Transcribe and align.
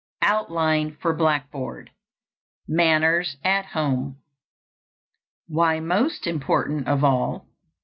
OUTLINE 0.23 0.97
FOR 0.99 1.13
BLACKBOARD. 1.13 1.91
MANNERS 2.67 3.37
AT 3.43 3.65
HOME. 3.67 4.17
_Why 5.47 5.79
most 5.79 6.25
important 6.25 6.87
of 6.87 7.03
all. 7.03 7.45